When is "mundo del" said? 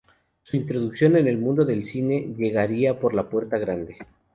1.37-1.85